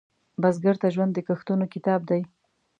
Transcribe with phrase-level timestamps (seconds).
[0.41, 2.21] بزګر ته ژوند د کښتونو کتاب دی